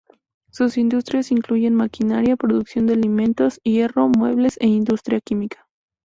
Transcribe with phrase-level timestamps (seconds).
[0.49, 5.67] Sus industrias incluyen maquinaria, producción de alimentos, hierro, muebles e industria química.